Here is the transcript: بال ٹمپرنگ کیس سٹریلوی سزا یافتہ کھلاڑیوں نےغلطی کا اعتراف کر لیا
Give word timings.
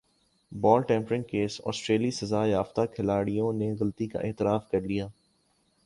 بال 0.51 0.81
ٹمپرنگ 0.81 1.23
کیس 1.23 1.59
سٹریلوی 1.75 2.11
سزا 2.11 2.45
یافتہ 2.45 2.85
کھلاڑیوں 2.95 3.51
نےغلطی 3.53 4.07
کا 4.07 4.19
اعتراف 4.19 4.69
کر 4.71 4.81
لیا 4.81 5.07